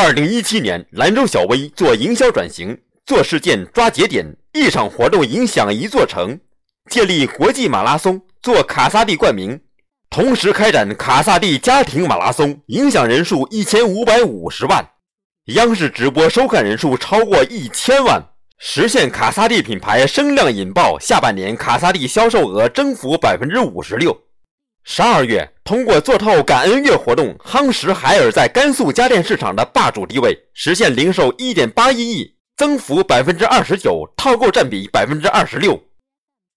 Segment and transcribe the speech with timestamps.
[0.00, 6.38] 二零一七年，兰州小微做营销转型，做事件抓节点，一场活动影响一座城。
[6.88, 9.60] 借力国际马拉松做卡萨帝冠名，
[10.08, 14.88] 同时开展卡萨帝家庭马拉松，影响人数一千五百五十万，
[15.46, 18.22] 央视直播收看人数超过一千万，
[18.56, 20.96] 实现卡萨帝品牌声量引爆。
[21.00, 24.16] 下半年卡萨帝销售额增幅百分之五十六。
[24.90, 35.78] 十二月，通过做透感恩月活动，夯实海尔在甘肃家电市场的霸主地位，实现零售一点八一亿，增幅百分之二十九，套购占比百分之二十六。